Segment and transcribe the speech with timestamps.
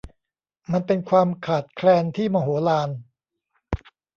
[0.71, 2.89] มันเป็นความขาดแคลนที่มโหฬาร